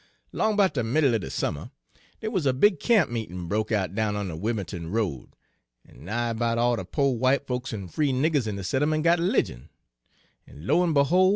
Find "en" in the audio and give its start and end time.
5.87-6.05, 7.71-7.87, 10.47-10.65, 10.81-10.91